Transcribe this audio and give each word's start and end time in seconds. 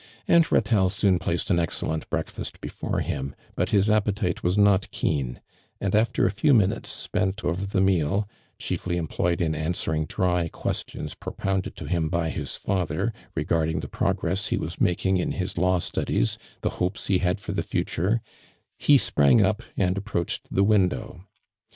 Aunt 0.27 0.51
Ratelle 0.51 0.89
soon 0.89 1.19
placed 1.19 1.51
an 1.51 1.59
excellent 1.59 2.09
breakfast 2.09 2.59
before 2.59 3.01
him, 3.01 3.35
but 3.53 3.69
his 3.69 3.87
appetite 3.87 4.41
was 4.41 4.57
not 4.57 4.89
keen, 4.89 5.39
and 5.79 5.93
after 5.93 6.25
a 6.25 6.31
few 6.31 6.55
minutes 6.55 6.89
spent 6.89 7.43
over 7.45 7.67
the 7.67 7.81
meal, 7.81 8.27
chiefly 8.57 8.97
employed 8.97 9.41
in 9.41 9.53
answer 9.53 9.93
ing 9.93 10.05
dry 10.05 10.47
questions 10.47 11.13
propounded 11.13 11.75
to 11.75 11.85
him 11.85 12.09
by 12.09 12.29
his 12.31 12.55
father 12.55 13.13
regarding 13.35 13.81
the 13.81 13.87
progress 13.87 14.47
he 14.47 14.57
was 14.57 14.81
making 14.81 15.17
in 15.17 15.33
his 15.33 15.55
law 15.55 15.77
studies— 15.77 16.39
the 16.63 16.71
hopes 16.81 17.05
he 17.05 17.19
had 17.19 17.39
for 17.39 17.51
the 17.51 17.61
future, 17.61 18.21
he 18.79 18.97
sprang 18.97 19.43
up 19.43 19.61
and 19.77 19.97
ap" 19.99 20.03
proached 20.05 20.39
the 20.49 20.63
window. 20.63 21.27